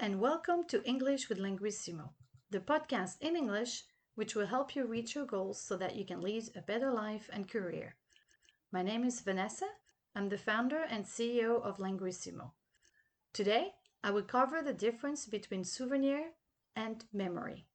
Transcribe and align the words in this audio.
and 0.00 0.20
welcome 0.20 0.62
to 0.62 0.84
English 0.84 1.28
with 1.28 1.40
Linguissimo, 1.40 2.10
the 2.50 2.60
podcast 2.60 3.16
in 3.20 3.34
English 3.34 3.82
which 4.14 4.36
will 4.36 4.46
help 4.46 4.76
you 4.76 4.86
reach 4.86 5.16
your 5.16 5.26
goals 5.26 5.60
so 5.60 5.76
that 5.76 5.96
you 5.96 6.04
can 6.04 6.20
lead 6.20 6.44
a 6.54 6.62
better 6.62 6.92
life 6.92 7.28
and 7.32 7.50
career. 7.50 7.96
My 8.70 8.82
name 8.82 9.02
is 9.02 9.20
Vanessa. 9.20 9.66
I'm 10.14 10.28
the 10.28 10.38
founder 10.38 10.84
and 10.88 11.04
CEO 11.04 11.60
of 11.60 11.78
Linguissimo. 11.78 12.52
Today, 13.32 13.72
I 14.04 14.12
will 14.12 14.22
cover 14.22 14.62
the 14.62 14.72
difference 14.72 15.26
between 15.26 15.64
souvenir 15.64 16.30
and 16.76 17.04
memory. 17.12 17.66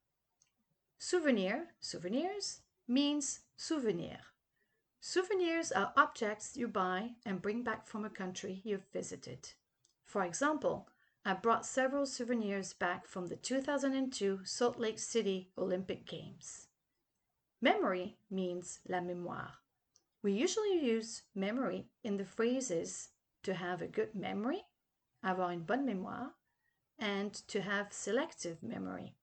Souvenir, 0.97 1.67
souvenirs, 1.81 2.61
means 2.87 3.41
souvenir. 3.57 4.19
Souvenirs 5.01 5.73
are 5.73 5.91
objects 5.97 6.55
you 6.55 6.69
buy 6.69 7.09
and 7.25 7.41
bring 7.41 7.63
back 7.63 7.85
from 7.85 8.05
a 8.05 8.09
country 8.09 8.61
you've 8.63 8.87
visited. 8.93 9.49
For 10.05 10.23
example, 10.23 10.87
I 11.25 11.33
brought 11.33 11.65
several 11.65 12.05
souvenirs 12.05 12.73
back 12.73 13.07
from 13.07 13.27
the 13.27 13.37
2002 13.37 14.41
Salt 14.43 14.77
Lake 14.77 14.99
City 14.99 15.51
Olympic 15.57 16.05
Games. 16.05 16.67
Memory 17.61 18.17
means 18.29 18.81
la 18.89 18.99
mémoire. 18.99 19.53
We 20.21 20.33
usually 20.33 20.85
use 20.85 21.23
memory 21.33 21.87
in 22.03 22.17
the 22.17 22.25
phrases 22.25 23.09
to 23.43 23.53
have 23.53 23.81
a 23.81 23.87
good 23.87 24.13
memory, 24.13 24.65
avoir 25.23 25.51
une 25.51 25.63
bonne 25.63 25.85
mémoire, 25.87 26.31
and 26.99 27.33
to 27.47 27.61
have 27.61 27.93
selective 27.93 28.61
memory, 28.61 29.15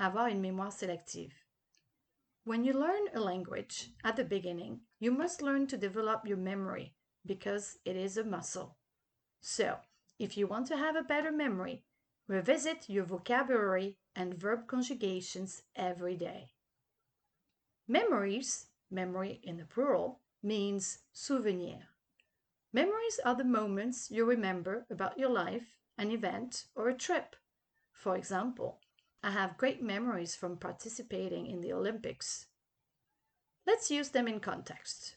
avoir 0.00 0.26
une 0.26 0.42
mémoire 0.42 0.72
sélective. 0.72 1.34
When 2.42 2.64
you 2.64 2.72
learn 2.72 3.08
a 3.14 3.20
language 3.20 3.90
at 4.02 4.16
the 4.16 4.24
beginning, 4.24 4.80
you 4.98 5.12
must 5.12 5.40
learn 5.40 5.68
to 5.68 5.76
develop 5.76 6.26
your 6.26 6.36
memory 6.36 6.94
because 7.24 7.78
it 7.84 7.94
is 7.94 8.16
a 8.16 8.24
muscle. 8.24 8.76
So, 9.40 9.78
if 10.18 10.36
you 10.36 10.46
want 10.46 10.66
to 10.68 10.76
have 10.76 10.96
a 10.96 11.02
better 11.02 11.32
memory, 11.32 11.84
revisit 12.28 12.88
your 12.88 13.04
vocabulary 13.04 13.96
and 14.14 14.34
verb 14.34 14.66
conjugations 14.66 15.62
every 15.74 16.16
day. 16.16 16.52
Memories, 17.88 18.66
memory 18.90 19.40
in 19.42 19.56
the 19.56 19.64
plural, 19.64 20.20
means 20.42 20.98
souvenir. 21.12 21.88
Memories 22.72 23.20
are 23.24 23.34
the 23.34 23.44
moments 23.44 24.10
you 24.10 24.24
remember 24.24 24.86
about 24.90 25.18
your 25.18 25.30
life, 25.30 25.76
an 25.98 26.10
event, 26.10 26.64
or 26.74 26.88
a 26.88 26.94
trip. 26.94 27.36
For 27.92 28.16
example, 28.16 28.80
I 29.22 29.30
have 29.30 29.56
great 29.56 29.82
memories 29.82 30.34
from 30.34 30.56
participating 30.56 31.46
in 31.46 31.60
the 31.60 31.72
Olympics. 31.72 32.46
Let's 33.66 33.90
use 33.90 34.10
them 34.10 34.28
in 34.28 34.40
context. 34.40 35.16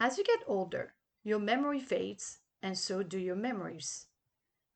As 0.00 0.18
you 0.18 0.24
get 0.24 0.40
older, 0.46 0.94
your 1.22 1.38
memory 1.38 1.80
fades 1.80 2.38
and 2.64 2.78
so 2.78 3.02
do 3.02 3.18
your 3.18 3.36
memories. 3.36 4.06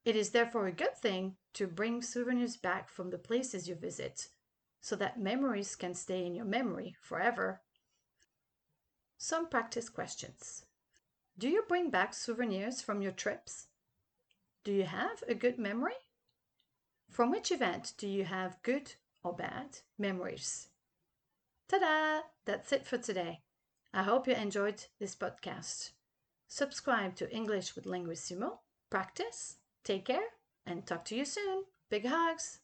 It 0.05 0.15
is 0.15 0.31
therefore 0.31 0.67
a 0.67 0.73
good 0.73 0.95
thing 0.99 1.37
to 1.55 1.67
bring 1.67 2.03
souvenirs 2.03 2.59
back 2.59 2.91
from 2.91 3.09
the 3.09 3.17
places 3.17 3.67
you 3.67 3.75
visit, 3.75 4.29
so 4.83 4.95
that 4.97 5.19
memories 5.19 5.75
can 5.75 5.95
stay 5.95 6.27
in 6.27 6.35
your 6.35 6.45
memory 6.45 6.97
forever. 7.01 7.63
Some 9.17 9.49
practice 9.49 9.89
questions. 9.89 10.67
Do 11.39 11.49
you 11.49 11.65
bring 11.67 11.89
back 11.89 12.13
souvenirs 12.13 12.83
from 12.83 13.01
your 13.01 13.13
trips? 13.13 13.69
Do 14.65 14.73
you 14.73 14.85
have 14.85 15.25
a 15.27 15.35
good 15.35 15.59
memory? 15.59 15.97
From 17.09 17.31
which 17.31 17.51
event 17.51 17.95
do 17.97 18.07
you 18.07 18.25
have 18.25 18.63
good 18.63 18.93
or 19.25 19.33
bad 19.33 19.79
memories? 19.99 20.69
Ta-da! 21.71 22.21
That's 22.45 22.71
it 22.71 22.87
for 22.87 22.99
today. 22.99 23.41
I 23.95 24.03
hope 24.03 24.29
you 24.29 24.35
enjoyed 24.35 24.85
this 25.01 25.17
podcast. 25.17 25.93
Subscribe 26.49 27.15
to 27.17 27.31
English 27.31 27.77
with 27.77 27.85
Linguissimo, 27.85 28.61
practice, 28.89 29.59
take 29.85 30.07
care, 30.07 30.29
and 30.65 30.87
talk 30.87 31.05
to 31.05 31.15
you 31.15 31.27
soon. 31.27 31.65
Big 31.91 32.07
hugs! 32.07 32.61